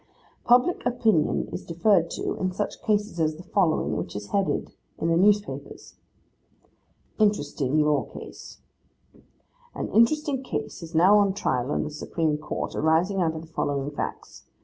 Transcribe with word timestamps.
Public 0.45 0.83
opinion 0.83 1.47
is 1.49 1.63
deferred 1.63 2.09
to, 2.09 2.33
in 2.39 2.53
such 2.53 2.81
cases 2.81 3.19
as 3.19 3.35
the 3.35 3.43
following: 3.43 3.95
which 3.95 4.15
is 4.15 4.29
headed 4.31 4.71
in 4.97 5.09
the 5.09 5.15
newspapers:— 5.15 5.99
'Interesting 7.19 7.79
Law 7.81 8.05
Case. 8.05 8.61
'An 9.75 9.89
interesting 9.89 10.41
case 10.41 10.81
is 10.81 10.95
now 10.95 11.19
on 11.19 11.35
trial 11.35 11.71
in 11.71 11.83
the 11.83 11.91
Supreme 11.91 12.39
Court, 12.39 12.73
arising 12.73 13.21
out 13.21 13.35
of 13.35 13.41
the 13.41 13.53
following 13.53 13.91
facts. 13.91 14.45